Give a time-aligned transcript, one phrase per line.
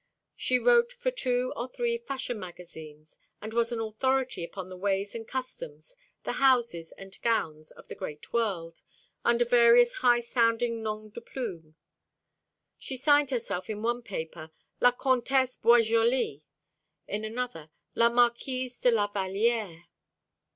[0.35, 5.13] She wrote for two or three fashion magazines, and was an authority upon the ways
[5.13, 8.81] and customs, the houses and gowns, of the great world,
[9.23, 11.75] under various high sounding noms de plume.
[12.79, 16.41] She signed herself in one paper La Comtesse Boisjoli,
[17.07, 19.83] in another La Marquise de la Vallière.